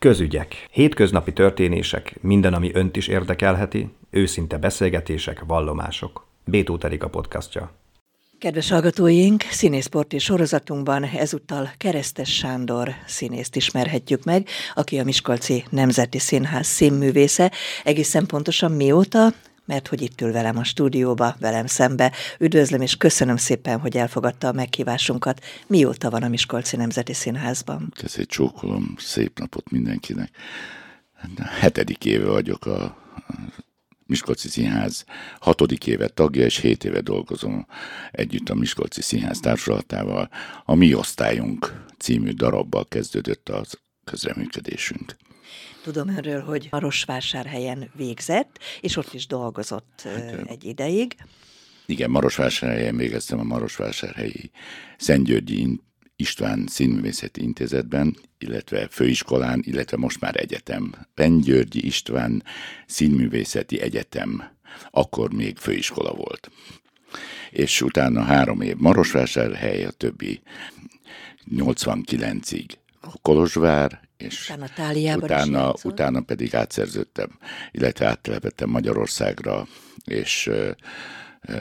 [0.00, 0.66] Közügyek.
[0.70, 6.26] Hétköznapi történések, minden, ami önt is érdekelheti, őszinte beszélgetések, vallomások.
[6.44, 7.72] Bétó a podcastja.
[8.38, 16.66] Kedves hallgatóink, színészporti sorozatunkban ezúttal Keresztes Sándor színészt ismerhetjük meg, aki a Miskolci Nemzeti Színház
[16.66, 17.52] színművésze,
[17.84, 19.32] egészen pontosan mióta,
[19.70, 22.12] mert hogy itt ül velem a stúdióba, velem szembe.
[22.38, 25.44] Üdvözlöm és köszönöm szépen, hogy elfogadta a meghívásunkat.
[25.66, 27.92] Mióta van a Miskolci Nemzeti Színházban?
[27.96, 30.30] Kezét csókolom, szép napot mindenkinek.
[31.60, 32.96] Hetedik éve vagyok a
[34.06, 35.04] Miskolci Színház
[35.40, 37.66] hatodik éve tagja, és hét éve dolgozom
[38.10, 40.30] együtt a Miskolci Színház társulatával.
[40.64, 45.16] A Mi Osztályunk című darabbal kezdődött az közreműködésünk.
[45.82, 51.16] Tudom önről, hogy Marosvásárhelyen végzett, és ott is dolgozott hát, egy ideig.
[51.86, 54.50] Igen, Marosvásárhelyen végeztem a Marosvásárhelyi
[54.96, 55.80] Szentgyörgyi
[56.16, 60.94] István Színművészeti Intézetben, illetve főiskolán, illetve most már egyetem.
[61.14, 62.42] Szentgyörgyi István
[62.86, 64.42] Színművészeti Egyetem,
[64.90, 66.50] akkor még főiskola volt.
[67.50, 70.40] És utána három év Marosvásárhely, a többi
[71.50, 72.66] 89-ig
[73.22, 77.38] Kolozsvár, és utána, Táliában utána, utána pedig átszerződtem,
[77.70, 79.66] illetve áttelepettem Magyarországra,
[80.04, 80.50] és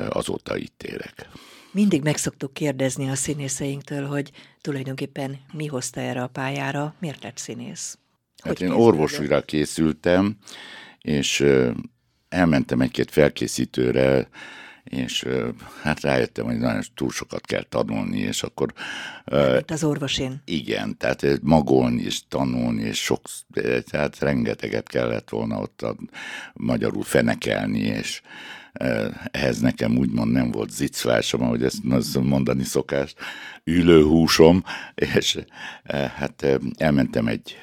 [0.10, 1.30] azóta itt élek.
[1.72, 7.38] Mindig meg szoktuk kérdezni a színészeinktől, hogy tulajdonképpen mi hozta erre a pályára, miért lett
[7.38, 7.98] színész?
[8.42, 10.38] Hogy hát én orvosúra készültem,
[11.02, 11.44] és
[12.30, 14.30] elmentem egy-két felkészítőre,
[14.90, 15.28] és
[15.82, 18.74] hát rájöttem, hogy nagyon túl sokat kell tanulni, és akkor...
[19.60, 20.42] Itt az orvosin.
[20.46, 23.22] Igen, tehát magolni és tanulni, és sok,
[23.90, 25.96] tehát rengeteget kellett volna ott a
[26.54, 28.22] magyarul fenekelni, és
[29.32, 31.84] ehhez nekem úgymond nem volt zicvásom, ahogy ezt
[32.22, 33.14] mondani szokás,
[33.64, 34.64] ülőhúsom,
[34.96, 35.38] és
[36.16, 37.60] hát elmentem egy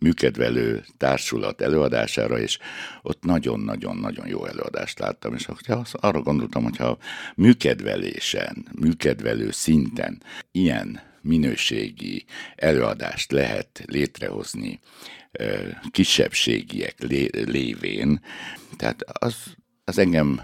[0.00, 2.58] műkedvelő társulat előadására, és
[3.02, 5.48] ott nagyon-nagyon-nagyon jó előadást láttam, és
[5.90, 6.98] arra gondoltam, hogyha
[7.36, 10.22] műkedvelésen, műkedvelő szinten
[10.52, 12.24] ilyen minőségi
[12.56, 14.80] előadást lehet létrehozni
[15.90, 17.02] kisebbségiek
[17.32, 18.20] lévén,
[18.76, 19.36] tehát az,
[19.84, 20.42] az engem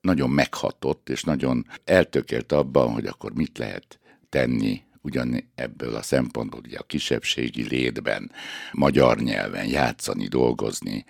[0.00, 6.60] nagyon meghatott, és nagyon eltökélt abban, hogy akkor mit lehet tenni ugyan ebből a szempontból
[6.64, 8.32] ugye a kisebbségi létben,
[8.72, 11.04] magyar nyelven játszani, dolgozni,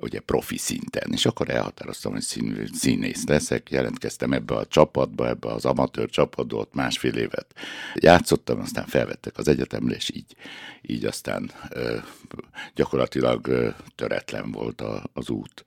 [0.00, 5.48] ugye profi szinten, és akkor elhatároztam, hogy szín, színész leszek, jelentkeztem ebbe a csapatba, ebbe
[5.48, 7.46] az amatőr csapatba, ott másfél évet
[7.94, 10.36] játszottam, aztán felvettek az egyetemre, és így,
[10.82, 11.96] így aztán ö,
[12.74, 15.64] gyakorlatilag ö, töretlen volt a, az út.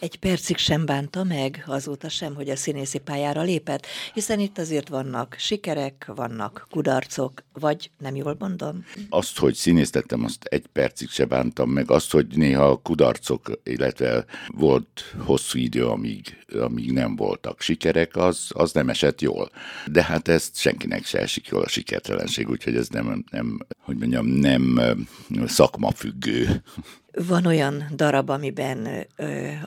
[0.00, 4.88] Egy percig sem bánta meg azóta sem, hogy a színészi pályára lépett, hiszen itt azért
[4.88, 8.84] vannak sikerek, vannak kudarcok, vagy nem jól mondom?
[9.08, 15.14] Azt, hogy színésztettem, azt egy percig se bántam meg, azt, hogy néha kudarcok illetve volt
[15.18, 19.50] hosszú idő, amíg, amíg nem voltak sikerek, az, az nem esett jól.
[19.86, 24.26] De hát ezt senkinek se esik jól a sikertelenség, úgyhogy ez nem, nem hogy mondjam,
[24.26, 24.80] nem
[25.46, 26.62] szakmafüggő.
[27.26, 29.06] Van olyan darab, amiben,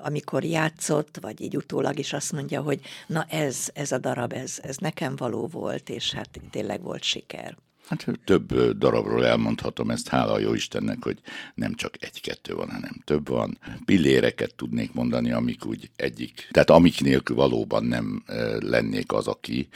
[0.04, 4.60] amikor játszott, vagy így utólag is azt mondja, hogy na ez, ez a darab, ez,
[4.64, 7.58] ez nekem való volt, és hát tényleg volt siker.
[7.92, 11.20] Hát több darabról elmondhatom ezt, hála a jó Istennek, hogy
[11.56, 13.58] nem csak egy-kettő van, hanem több van.
[13.86, 18.24] Pilléreket tudnék mondani, amik úgy egyik, tehát amik nélkül valóban nem
[18.60, 19.68] lennék az, aki.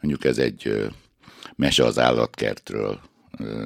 [0.00, 0.90] Mondjuk ez egy
[1.56, 3.00] mese az állatkertről,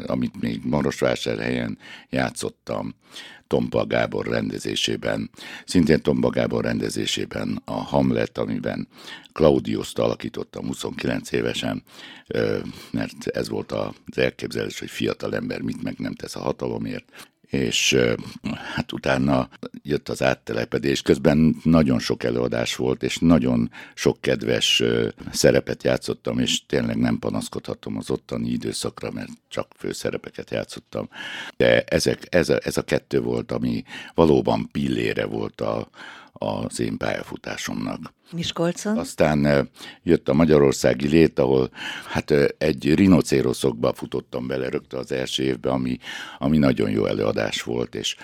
[0.06, 1.78] amit még Marosvásárhelyen
[2.10, 2.94] játszottam,
[3.46, 5.30] Tompa Gábor rendezésében,
[5.64, 8.88] szintén Tompa Gábor rendezésében a Hamlet, amiben
[9.32, 11.82] Claudiuszt alakítottam 29 évesen,
[12.90, 17.12] mert ez volt az elképzelés, hogy fiatal ember mit meg nem tesz a hatalomért
[17.48, 17.96] és
[18.74, 19.48] hát utána
[19.82, 21.02] jött az áttelepedés.
[21.02, 24.82] Közben nagyon sok előadás volt, és nagyon sok kedves
[25.32, 31.08] szerepet játszottam, és tényleg nem panaszkodhatom az ottani időszakra, mert csak főszerepeket játszottam.
[31.56, 33.84] De ezek, ez, a, ez a kettő volt, ami
[34.14, 35.88] valóban pillére volt a,
[36.32, 38.14] az én pályafutásomnak.
[38.32, 38.98] Miskolcon?
[38.98, 39.70] Aztán
[40.02, 41.70] jött a Magyarországi lét, ahol
[42.06, 45.98] hát egy rinocéroszokba futottam bele rögtön az első évben, ami,
[46.38, 48.16] ami nagyon jó előadás volt, és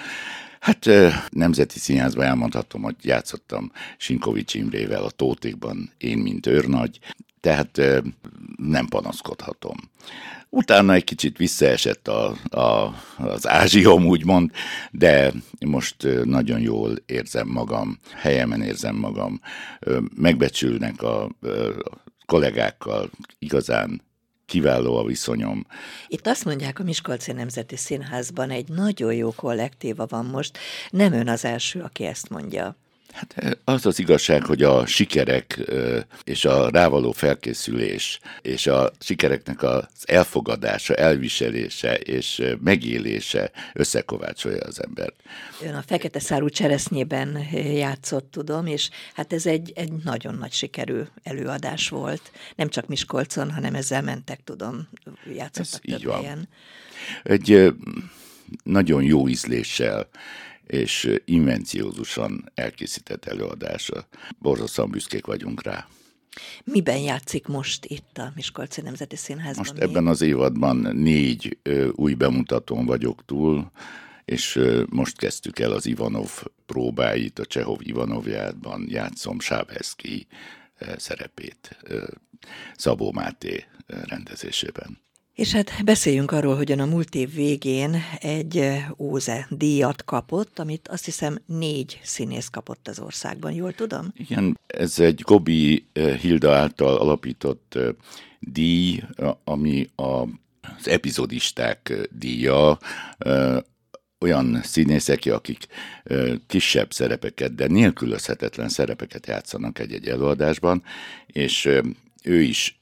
[0.65, 0.89] Hát
[1.31, 6.99] Nemzeti Színházban elmondhatom, hogy játszottam Sinkovics Imrével a Tótékban, én mint őrnagy,
[7.45, 7.81] tehát
[8.57, 9.77] nem panaszkodhatom.
[10.49, 14.51] Utána egy kicsit visszaesett a, a, az ázsiom, úgymond,
[14.91, 15.33] de
[15.67, 19.41] most nagyon jól érzem magam, helyemen érzem magam,
[20.17, 21.31] megbecsülnek a, a
[22.27, 24.03] kollégákkal, igazán
[24.47, 25.67] kiváló a viszonyom.
[26.09, 30.59] Itt azt mondják a Miskolci Nemzeti Színházban egy nagyon jó kollektíva van most.
[30.91, 32.77] Nem ön az első, aki ezt mondja.
[33.15, 35.61] Hát az az igazság, hogy a sikerek
[36.25, 45.15] és a rávaló felkészülés, és a sikereknek az elfogadása, elviselése és megélése összekovácsolja az embert.
[45.63, 47.39] Ön a Fekete Szárú Cseresznyében
[47.75, 52.33] játszott, tudom, és hát ez egy, egy nagyon nagy sikerű előadás volt.
[52.57, 54.89] Nem csak Miskolcon, hanem ezzel mentek, tudom,
[55.35, 56.49] játszottak ez több helyen.
[57.23, 57.75] Egy
[58.63, 60.09] nagyon jó ízléssel
[60.67, 64.07] és invenciózusan elkészített előadása.
[64.39, 65.89] Borzasztóan büszkék vagyunk rá.
[66.65, 69.65] Miben játszik most itt a Miskolci Nemzeti Színházban?
[69.67, 69.83] Most még?
[69.89, 73.71] ebben az évadban négy ö, új bemutatón vagyok túl,
[74.25, 80.27] és ö, most kezdtük el az Ivanov próbáit, a Csehov Ivanovjában játszom Sábeszki
[80.97, 81.79] szerepét
[82.77, 84.99] Szabó Máté rendezésében.
[85.35, 91.05] És hát beszéljünk arról, hogy a múlt év végén egy Óze díjat kapott, amit azt
[91.05, 94.13] hiszem négy színész kapott az országban, jól tudom?
[94.17, 95.87] Igen, ez egy Gobi
[96.21, 97.79] Hilda által alapított
[98.41, 99.03] díj,
[99.45, 100.29] ami a
[100.79, 102.79] az epizodisták díja,
[104.21, 105.67] olyan színészek, akik
[106.47, 110.83] kisebb szerepeket, de nélkülözhetetlen szerepeket játszanak egy-egy előadásban,
[111.27, 111.69] és
[112.23, 112.79] ő is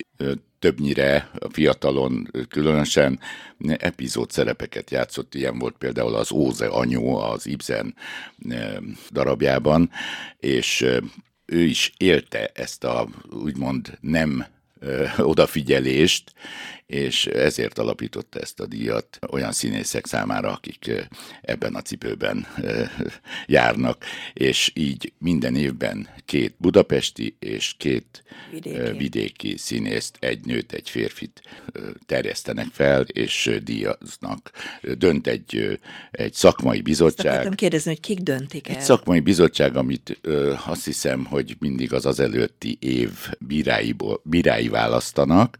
[0.62, 3.20] többnyire fiatalon különösen
[3.76, 7.94] epizód szerepeket játszott, ilyen volt például az Óze anyó az Ibsen
[9.10, 9.90] darabjában,
[10.38, 10.86] és
[11.46, 14.46] ő is élte ezt a úgymond nem
[15.18, 16.32] odafigyelést,
[16.86, 20.90] és ezért alapította ezt a díjat olyan színészek számára, akik
[21.42, 22.46] ebben a cipőben
[23.46, 30.90] járnak, és így minden évben két budapesti és két vidéki, vidéki színészt, egy nőt, egy
[30.90, 31.42] férfit
[32.06, 34.50] terjesztenek fel, és díjaznak.
[34.98, 35.78] Dönt egy,
[36.10, 37.32] egy szakmai bizottság.
[37.32, 38.76] Akartam kérdezni, hogy kik döntik el?
[38.76, 40.20] Egy szakmai bizottság, amit
[40.66, 43.10] azt hiszem, hogy mindig az az előtti év
[44.22, 45.58] bírái választanak,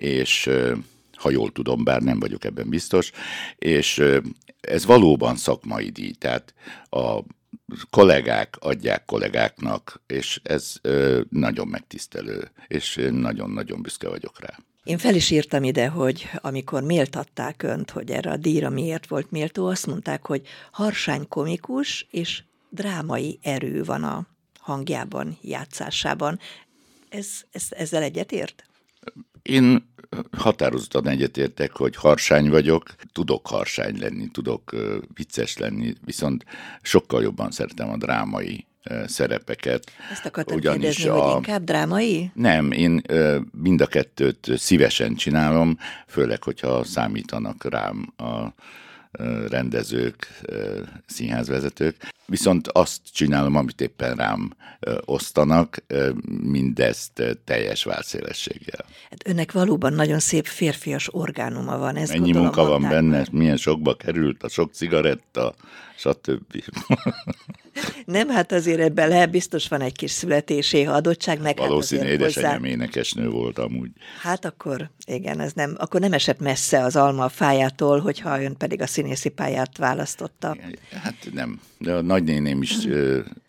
[0.00, 0.50] és
[1.12, 3.10] ha jól tudom, bár nem vagyok ebben biztos,
[3.56, 4.02] és
[4.60, 6.54] ez valóban szakmai díj, tehát
[6.90, 7.20] a
[7.90, 10.74] kollégák adják kollégáknak, és ez
[11.28, 14.58] nagyon megtisztelő, és nagyon-nagyon büszke vagyok rá.
[14.84, 19.30] Én fel is írtam ide, hogy amikor méltatták önt, hogy erre a díjra miért volt
[19.30, 20.42] méltó, azt mondták, hogy
[20.72, 24.26] harsány komikus és drámai erő van a
[24.58, 26.38] hangjában, játszásában.
[27.08, 28.69] Ez, ez, ezzel egyetért?
[29.50, 29.92] Én
[30.36, 34.76] határozottan egyetértek, hogy harsány vagyok, tudok harsány lenni, tudok
[35.14, 36.44] vicces lenni, viszont
[36.82, 38.66] sokkal jobban szeretem a drámai
[39.06, 39.90] szerepeket.
[40.10, 41.22] Ezt akartam Ugyanis kérdezni, a...
[41.22, 42.30] hogy inkább drámai?
[42.34, 43.02] Nem, én
[43.62, 48.54] mind a kettőt szívesen csinálom, főleg, hogyha számítanak rám a
[49.48, 50.40] rendezők,
[51.06, 51.96] színházvezetők,
[52.26, 54.52] viszont azt csinálom, amit éppen rám
[55.04, 55.84] osztanak,
[56.42, 58.84] mindezt teljes válszélességgel.
[59.10, 61.96] Hát önnek valóban nagyon szép férfias orgánuma van.
[61.96, 65.54] Ez Mennyi munka van benne, milyen sokba került a sok cigaretta,
[65.96, 66.62] stb.
[68.04, 72.10] Nem, hát azért ebben lehet, biztos van egy kis születési adottság, meg hát Valószínű hát
[72.10, 72.68] édesanyám hozzá...
[72.68, 73.90] énekesnő volt amúgy.
[74.20, 78.56] Hát akkor, igen, ez nem, akkor nem esett messze az alma a fájától, hogyha ön
[78.56, 80.56] pedig a színészi pályát választotta.
[81.02, 82.86] Hát nem, de a nagynéném is,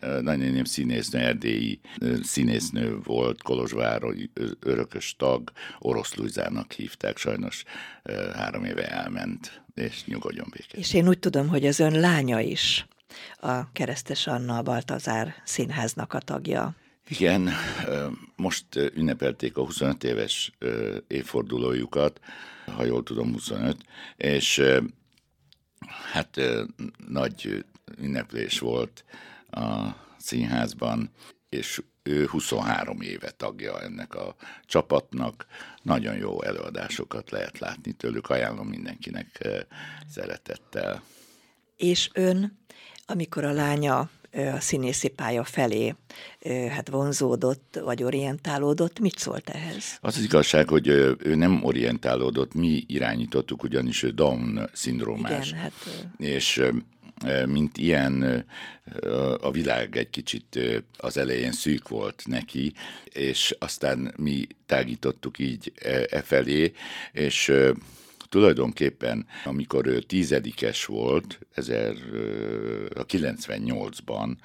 [0.00, 1.80] a nagynéném színésznő, erdélyi
[2.22, 7.64] színésznő volt, Kolozsváron örökös tag, Orosz Lujzának hívták, sajnos
[8.34, 10.80] három éve elment, és nyugodjon békén.
[10.80, 12.86] És én úgy tudom, hogy az ön lánya is
[13.36, 16.74] a Keresztes Anna a Baltazár színháznak a tagja.
[17.08, 17.50] Igen,
[18.36, 20.52] most ünnepelték a 25 éves
[21.06, 22.20] évfordulójukat,
[22.66, 23.76] ha jól tudom, 25,
[24.16, 24.62] és
[26.12, 26.40] hát
[27.08, 27.64] nagy
[27.98, 29.04] ünneplés volt
[29.50, 29.88] a
[30.18, 31.10] színházban,
[31.48, 35.46] és ő 23 éve tagja ennek a csapatnak.
[35.82, 39.48] Nagyon jó előadásokat lehet látni tőlük, ajánlom mindenkinek
[40.08, 41.02] szeretettel.
[41.76, 42.58] És ön,
[43.12, 45.94] amikor a lánya a színészi pálya felé
[46.70, 49.98] hát vonzódott, vagy orientálódott, mit szólt ehhez?
[50.00, 55.48] Az az igazság, hogy ő nem orientálódott, mi irányítottuk, ugyanis ő Down szindrómás.
[55.48, 55.72] Igen, hát...
[56.16, 56.62] És
[57.46, 58.44] mint ilyen
[59.40, 60.58] a világ egy kicsit
[60.98, 62.72] az elején szűk volt neki,
[63.04, 65.72] és aztán mi tágítottuk így
[66.10, 66.72] e, felé,
[67.12, 67.52] és
[68.28, 71.38] tulajdonképpen, amikor ő tizedikes volt,
[73.12, 74.36] 1998-ban,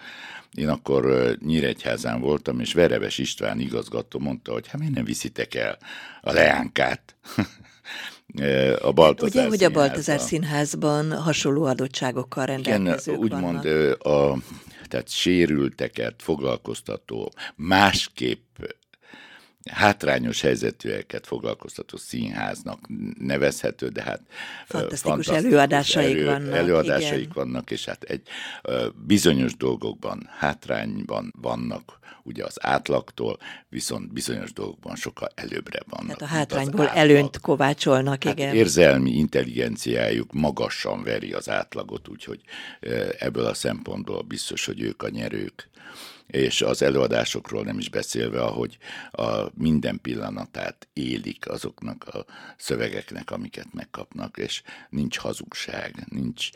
[0.53, 5.77] én akkor Nyíregyházán voltam, és Vereves István igazgató mondta, hogy hát miért nem viszitek el
[6.21, 7.15] a leánkát?
[8.81, 13.65] A Baltazár Ugye, hogy a Baltazár Színházban hasonló adottságokkal rendelkezők Igen, úgymond
[13.99, 14.37] a,
[14.87, 18.57] tehát sérülteket foglalkoztató, másképp
[19.71, 22.79] hátrányos helyzetűeket foglalkoztató színháznak
[23.19, 24.21] nevezhető, de hát
[24.65, 26.55] fantasztikus, fantasztikus előadásaik elő, vannak.
[26.55, 27.31] Előadásaik igen.
[27.33, 28.21] vannak, és hát egy
[29.05, 33.37] bizonyos dolgokban hátrányban vannak ugye az átlagtól,
[33.69, 36.17] viszont bizonyos dolgokban sokkal előbbre vannak.
[36.17, 38.55] Tehát a hátrányból előnyt kovácsolnak, hát igen.
[38.55, 42.41] Érzelmi intelligenciájuk magasan veri az átlagot, úgyhogy
[43.19, 45.69] ebből a szempontból biztos, hogy ők a nyerők
[46.27, 48.77] és az előadásokról nem is beszélve, ahogy
[49.11, 52.25] a minden pillanatát élik azoknak a
[52.57, 56.49] szövegeknek, amiket megkapnak, és nincs hazugság, nincs,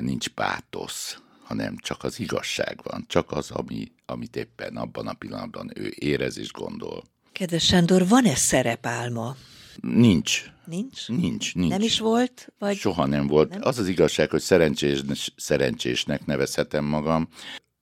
[0.00, 5.70] nincs pátosz, hanem csak az igazság van, csak az, ami, amit éppen abban a pillanatban
[5.74, 7.02] ő érez és gondol.
[7.32, 9.36] Kedves Sándor, van-e szerepálma?
[9.80, 10.44] Nincs.
[10.64, 11.08] Nincs?
[11.08, 11.70] Nincs, nincs.
[11.70, 12.52] Nem is volt?
[12.58, 12.76] Vagy...
[12.76, 13.50] Soha nem volt.
[13.50, 13.60] Nem?
[13.62, 15.02] Az az igazság, hogy szerencsés,
[15.36, 17.28] szerencsésnek nevezhetem magam,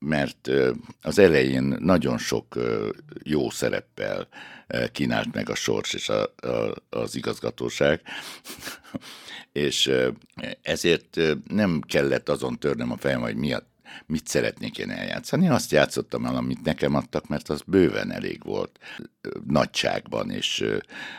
[0.01, 0.51] mert
[1.03, 2.59] az elején nagyon sok
[3.23, 4.29] jó szereppel
[4.93, 8.03] kínált meg a sors és a, a, az igazgatóság,
[9.53, 9.91] és
[10.63, 13.53] ezért nem kellett azon törnem a fejem, hogy mi
[14.07, 15.49] mit szeretnék én eljátszani.
[15.49, 18.79] Azt játszottam el, amit nekem adtak, mert az bőven elég volt
[19.47, 20.65] nagyságban, és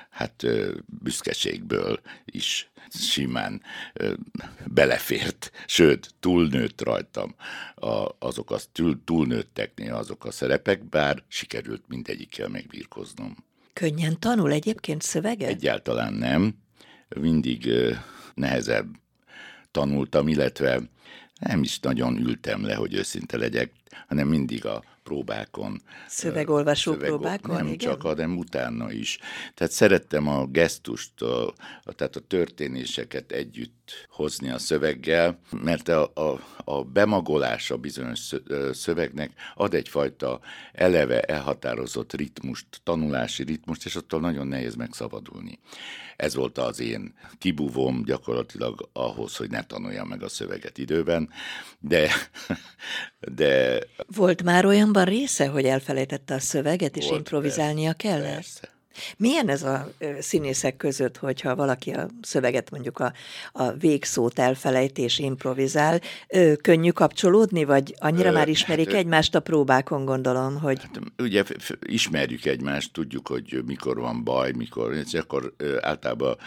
[0.10, 0.46] hát
[0.86, 3.62] büszkeségből is simán
[4.66, 7.36] belefért, sőt, túlnőtt rajtam
[7.76, 13.36] a, azok az, túl, túlnőttek néha azok a szerepek, bár sikerült mindegyikkel megbírkoznom.
[13.74, 15.50] Könnyen tanul egyébként szöveget?
[15.50, 16.56] Egyáltalán nem.
[17.10, 17.70] Mindig
[18.34, 18.88] nehezebb
[19.72, 20.82] tanultam, illetve
[21.48, 23.72] nem is nagyon ültem le, hogy őszinte legyek,
[24.08, 25.82] hanem mindig a próbákon.
[26.08, 27.78] Szövegolvasó szöveg, próbákon, Nem igen?
[27.78, 29.20] csak, hanem utána is.
[29.54, 31.48] Tehát szerettem a gesztust, a,
[31.84, 38.34] a, tehát a történéseket együtt hozni a szöveggel, mert a, a, a bemagolása bizonyos
[38.72, 40.40] szövegnek ad egyfajta
[40.72, 45.60] eleve elhatározott ritmust, tanulási ritmust, és attól nagyon nehéz megszabadulni.
[46.16, 51.30] Ez volt az én kibúvom gyakorlatilag ahhoz, hogy ne tanuljam meg a szöveget időben,
[51.80, 52.12] de,
[53.36, 53.80] de...
[54.16, 54.66] Volt már
[54.98, 58.34] olyanban része, hogy elfelejtette a szöveget, és volt, improvizálnia persze, kellett?
[58.34, 58.70] Persze.
[59.18, 63.14] Milyen ez a színészek között, hogyha valaki a szöveget mondjuk a,
[63.52, 69.36] a végszót elfelejt és improvizál, ö, könnyű kapcsolódni, vagy annyira ö, már ismerik hát, egymást
[69.36, 70.80] a próbákon, gondolom, hogy...
[70.82, 71.44] Hát, ugye
[71.82, 76.38] ismerjük egymást, tudjuk, hogy mikor van baj, mikor, és akkor általában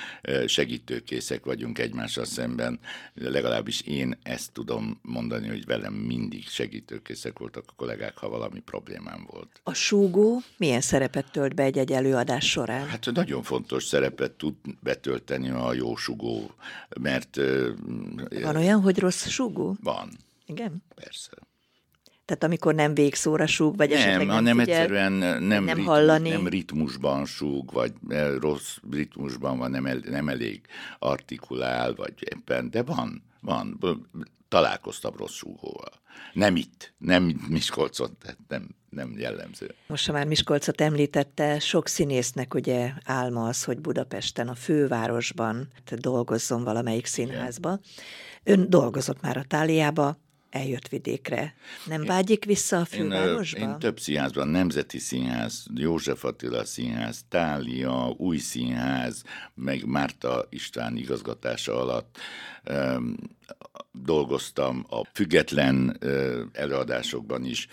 [0.46, 2.80] segítőkészek vagyunk egymással szemben,
[3.14, 9.28] legalábbis én ezt tudom mondani, hogy velem mindig segítőkészek voltak a kollégák, ha valami problémám
[9.30, 9.60] volt.
[9.62, 12.86] A súgó milyen szerepet tölt be egy-egy előadás előadás során?
[12.86, 16.54] Hát nagyon fontos szerepet tud betölteni a jó sugó,
[17.00, 17.36] mert...
[18.42, 19.76] Van olyan, hogy rossz sugó?
[19.82, 20.10] Van.
[20.46, 20.82] Igen?
[20.94, 21.30] Persze.
[22.24, 25.12] Tehát amikor nem végszóra súg, vagy nem, esetleg nem hanem figyel, egyszerűen
[25.42, 26.28] nem, nem, hallani.
[26.28, 27.92] nem ritmusban súg, vagy
[28.40, 30.60] rossz ritmusban van, nem, el, nem elég
[30.98, 33.78] artikulál, vagy éppen, de van, van.
[34.48, 36.02] Találkoztam rossz súgóval.
[36.32, 39.74] Nem itt, nem Miskolcon, tehát nem, nem jellemző.
[39.86, 46.64] Most, ha már Miskolcot említette, sok színésznek ugye álma az, hogy Budapesten, a fővárosban dolgozzon
[46.64, 47.80] valamelyik színházba.
[48.42, 50.18] Ön dolgozott már a Táliába,
[50.54, 51.54] eljött vidékre.
[51.86, 53.58] Nem vágyik vissza a fővárosba?
[53.58, 59.22] Én, én több színházban, Nemzeti Színház, József Attila Színház, Tália, Új Színház,
[59.54, 62.18] meg Márta István igazgatása alatt
[62.70, 63.16] um,
[63.92, 67.68] dolgoztam a független uh, előadásokban is,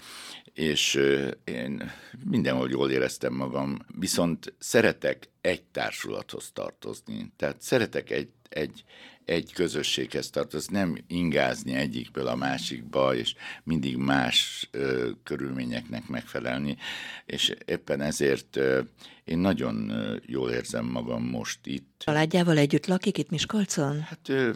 [0.53, 0.99] és
[1.43, 1.91] én
[2.25, 7.31] mindenhol jól éreztem magam, viszont szeretek egy társulathoz tartozni.
[7.35, 8.83] Tehát szeretek egy, egy,
[9.25, 16.77] egy közösséghez tartozni, nem ingázni egyikből a másikba, és mindig más ö, körülményeknek megfelelni,
[17.25, 18.81] és éppen ezért ö,
[19.23, 19.93] én nagyon
[20.25, 21.89] jól érzem magam most itt.
[21.97, 24.01] Családjával együtt lakik itt Miskolcon?
[24.01, 24.51] Hát ö,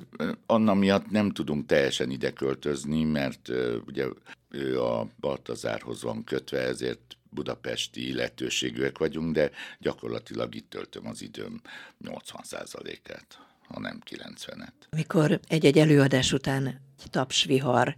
[0.46, 4.06] Anna miatt nem tudunk teljesen ide költözni, mert ö, ugye
[4.50, 11.62] ő a Baltazárhoz van kötve, ezért budapesti lehetőségűek vagyunk, de gyakorlatilag itt töltöm az időm
[12.04, 14.74] 80%-át, ha nem 90-et.
[14.90, 17.96] Mikor egy-egy előadás után tapsvihar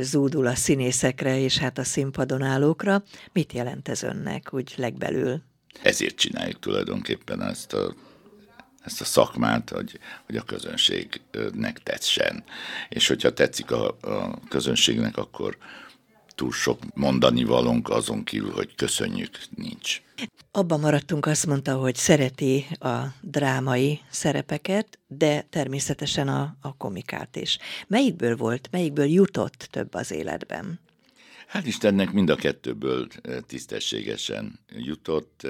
[0.00, 5.42] zúdul a színészekre és hát a színpadon állókra, mit jelent ez önnek úgy legbelül?
[5.82, 7.94] Ezért csináljuk tulajdonképpen ezt a
[8.84, 12.44] ezt a szakmát, hogy, hogy a közönségnek tetszen.
[12.88, 15.56] És hogyha tetszik a, a közönségnek, akkor
[16.38, 20.02] túl sok mondani valónk azon kívül, hogy köszönjük, nincs.
[20.50, 27.58] Abban maradtunk, azt mondta, hogy szereti a drámai szerepeket, de természetesen a, a komikát is.
[27.86, 30.80] Melyikből volt, melyikből jutott több az életben?
[31.46, 35.46] Hát Istennek mind a kettőből eh, tisztességesen jutott.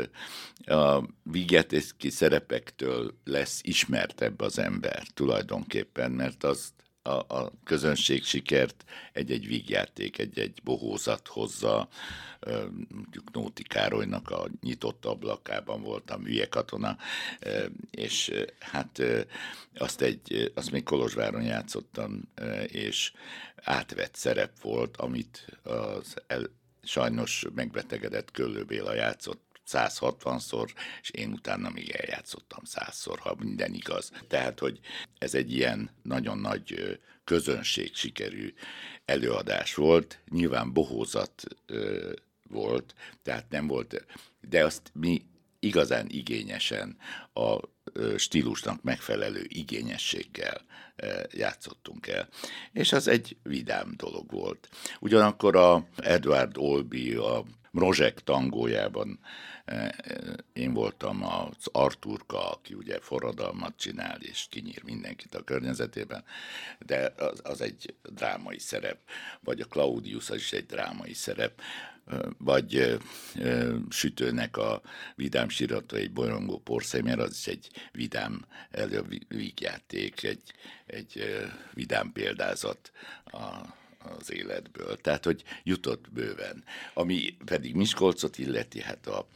[0.67, 6.73] A Vigeteszki szerepektől lesz ismertebb az ember tulajdonképpen, mert az
[7.09, 11.89] a, a közönség sikert egy-egy vígjáték, egy-egy bohózat hozza.
[12.89, 16.97] Mondjuk Nóti Károlynak a nyitott ablakában voltam hülye katona,
[17.91, 19.03] és hát
[19.75, 22.29] azt, egy, azt még Kolozsváron játszottam,
[22.67, 23.13] és
[23.63, 26.51] átvett szerep volt, amit az el,
[26.83, 30.69] sajnos megbetegedett Köllő Béla játszott 160-szor,
[31.01, 34.13] és én utána még eljátszottam 100-szor, ha minden igaz.
[34.29, 34.81] Tehát, hogy
[35.19, 38.55] ez egy ilyen nagyon nagy közönség sikerű
[39.05, 41.45] előadás volt, nyilván bohózat
[42.49, 44.07] volt, tehát nem volt,
[44.41, 45.27] de azt mi
[45.59, 46.97] igazán igényesen
[47.33, 47.59] a
[48.17, 50.61] stílusnak megfelelő igényességgel
[51.31, 52.29] játszottunk el.
[52.73, 54.69] És az egy vidám dolog volt.
[55.01, 59.21] Ugyanakkor a Edward Olby a Mrozsek tangójában
[60.53, 66.25] én voltam az Arturka, aki ugye forradalmat csinál és kinyír mindenkit a környezetében,
[66.79, 68.99] de az, az egy drámai szerep,
[69.41, 71.61] vagy a Claudius az is egy drámai szerep,
[72.39, 72.99] vagy
[73.89, 74.83] sütőnek a
[75.15, 80.53] vidám sirata, egy borongó porszemér, az is egy vidám elővígjáték, egy,
[80.87, 81.25] egy
[81.75, 82.93] vidám példázat
[83.25, 83.77] a
[84.19, 84.97] az életből.
[84.97, 86.65] Tehát, hogy jutott bőven.
[86.95, 89.27] Ami pedig Miskolcot illeti, hát a,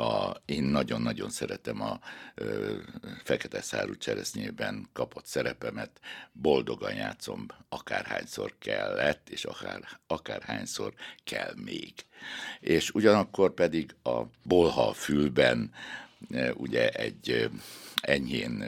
[0.00, 2.00] a, én nagyon-nagyon szeretem a
[2.34, 2.76] ö,
[3.24, 6.00] Fekete Szárú Cseresznyében kapott szerepemet,
[6.32, 11.92] boldogan játszom, akárhányszor kellett, és akár, akárhányszor kell még.
[12.60, 15.72] És ugyanakkor pedig a Bolha fülben
[16.54, 17.50] ugye egy
[18.00, 18.64] enyhén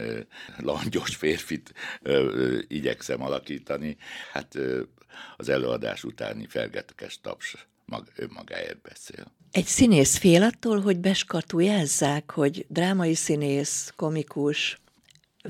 [0.59, 1.75] langyos férfit
[2.69, 3.97] igyekszem alakítani.
[4.33, 4.59] Hát
[5.37, 9.32] az előadás utáni felgetekes taps mag, önmagáért beszél.
[9.50, 14.78] Egy színész fél attól, hogy beskatujázzák, hogy drámai színész, komikus.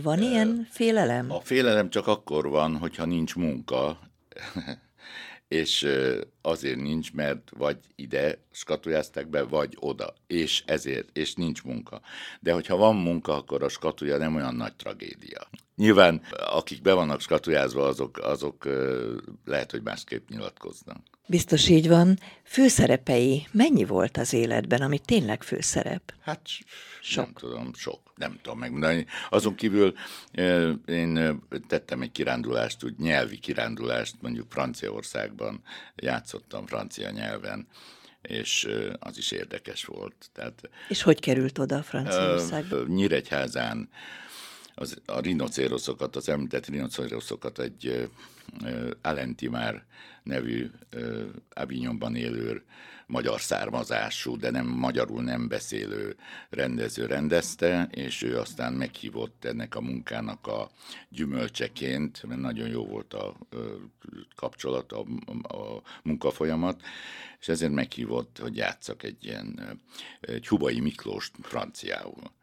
[0.03, 1.33] Van ilyen félelem?
[1.33, 3.99] A félelem csak akkor van, hogyha nincs munka,
[5.49, 5.89] és
[6.43, 12.01] azért nincs, mert vagy ide skatujázták be, vagy oda, és ezért, és nincs munka.
[12.41, 15.49] De hogyha van munka, akkor a skatuja nem olyan nagy tragédia.
[15.77, 18.69] Nyilván, akik be vannak skatujázva, azok, azok
[19.45, 20.97] lehet, hogy másképp nyilatkoznak.
[21.27, 22.19] Biztos így van.
[22.43, 26.13] Főszerepei mennyi volt az életben, ami tényleg főszerep?
[26.21, 26.41] Hát
[27.01, 27.25] sok.
[27.25, 28.01] nem tudom, sok.
[28.15, 29.07] Nem tudom megmondani.
[29.31, 29.95] Azon kívül
[30.87, 35.63] én tettem egy kirándulást, úgy nyelvi kirándulást, mondjuk Franciaországban
[35.97, 37.67] játszottam francia nyelven,
[38.23, 40.15] és az is érdekes volt.
[40.33, 42.83] Tehát, és hogy került oda Franciaországba?
[42.87, 43.89] Nyíregyházán
[44.79, 48.11] az, a rinocéroszokat, az említett rinocéroszokat egy
[49.03, 49.85] Alenti már
[50.23, 50.71] nevű
[51.51, 52.65] Avignonban élő
[53.07, 56.17] magyar származású, de nem magyarul nem beszélő
[56.51, 60.71] rendező rendezte, és ő aztán meghívott ennek a munkának a
[61.09, 63.37] gyümölcseként, mert nagyon jó volt a
[64.35, 65.01] kapcsolat, a,
[65.57, 66.83] a munkafolyamat,
[67.41, 69.81] és ezért meghívott, hogy játszak egy ilyen
[70.21, 72.35] egy Hubai Miklós franciául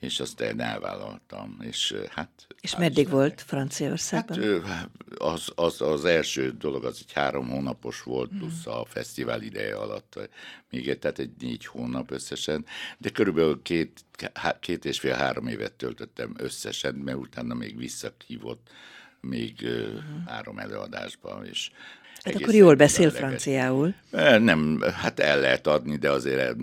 [0.00, 1.56] és azt én elvállaltam.
[1.60, 4.62] És, hát, és meddig volt Franciaországban?
[4.62, 9.76] Hát, az, az, az első dolog az egy három hónapos volt, plusz a fesztivál ideje
[9.76, 10.30] alatt,
[10.70, 12.64] még tehát egy négy hónap összesen,
[12.98, 14.04] de körülbelül két,
[14.60, 18.68] két és fél-három évet töltöttem összesen, mert utána még visszakívott
[19.20, 20.26] még uh-huh.
[20.26, 21.70] három előadásba, és
[22.22, 23.94] Hát akkor jól beszél franciául.
[24.38, 26.56] Nem, hát el lehet adni, de azért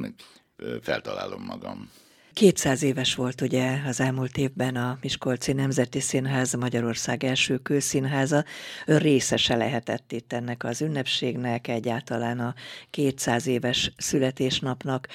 [0.81, 1.89] feltalálom magam.
[2.37, 8.43] 200 éves volt ugye az elmúlt évben a Miskolci Nemzeti Színház, Magyarország első kőszínháza.
[8.85, 12.53] Ön részese lehetett itt ennek az ünnepségnek, egyáltalán a
[12.89, 15.07] 200 éves születésnapnak,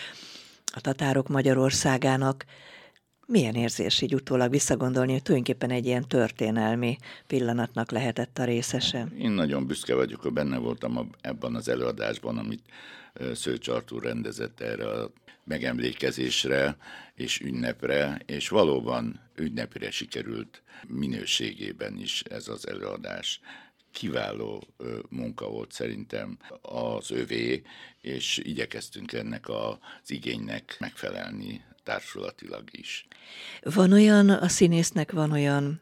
[0.64, 2.44] a Tatárok Magyarországának.
[3.26, 9.06] Milyen érzés így utólag visszagondolni, hogy tulajdonképpen egy ilyen történelmi pillanatnak lehetett a részese?
[9.18, 12.62] Én nagyon büszke vagyok, hogy benne voltam ebben az előadásban, amit
[13.34, 15.10] Szőcs Artúr rendezett erre a
[15.44, 16.76] megemlékezésre
[17.14, 23.40] és ünnepre, és valóban ünnepre sikerült minőségében is ez az előadás.
[23.92, 24.68] Kiváló
[25.08, 27.62] munka volt szerintem az övé,
[28.00, 29.76] és igyekeztünk ennek az
[30.06, 33.06] igénynek megfelelni társulatilag is.
[33.62, 35.80] Van olyan, a színésznek van olyan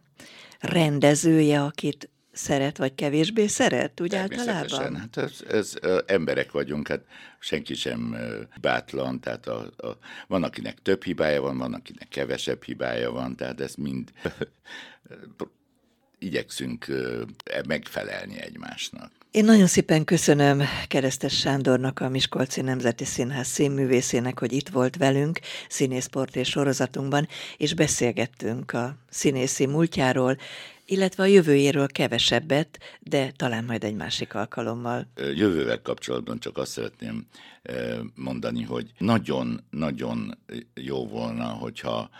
[0.59, 4.96] rendezője, akit szeret, vagy kevésbé szeret, úgy általában?
[4.96, 5.74] Hát ez, ez,
[6.07, 7.05] emberek vagyunk, hát
[7.38, 8.16] senki sem
[8.61, 13.61] bátlan, tehát a, a, van, akinek több hibája van, van, akinek kevesebb hibája van, tehát
[13.61, 14.12] ez mind
[16.18, 16.87] igyekszünk
[17.66, 19.11] megfelelni egymásnak.
[19.31, 25.40] Én nagyon szépen köszönöm Keresztes Sándornak, a Miskolci Nemzeti Színház színművészének, hogy itt volt velünk
[25.68, 30.37] színészport és sorozatunkban, és beszélgettünk a színészi múltjáról,
[30.90, 35.07] illetve a jövőjéről kevesebbet, de talán majd egy másik alkalommal.
[35.16, 37.26] Jövővel kapcsolatban csak azt szeretném
[38.14, 40.38] mondani, hogy nagyon-nagyon
[40.74, 42.11] jó volna, hogyha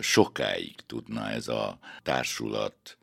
[0.00, 2.97] sokáig tudna ez a társulat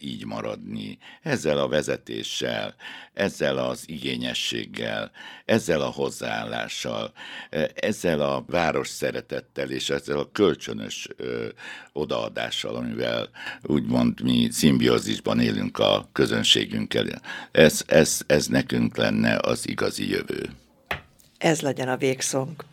[0.00, 2.74] így maradni, ezzel a vezetéssel,
[3.14, 5.10] ezzel az igényességgel,
[5.44, 7.12] ezzel a hozzáállással,
[7.74, 11.08] ezzel a város szeretettel és ezzel a kölcsönös
[11.92, 13.28] odaadással, amivel
[13.62, 17.06] úgymond mi szimbiózisban élünk a közönségünkkel.
[17.52, 20.50] Ez, ez, ez nekünk lenne az igazi jövő.
[21.38, 22.64] Ez legyen a végszónk.